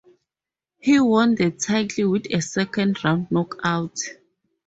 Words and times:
He 0.79 0.99
won 0.99 1.35
the 1.35 1.51
title 1.51 2.09
with 2.09 2.25
a 2.33 2.41
second-round 2.41 3.29
knockout. 3.29 3.99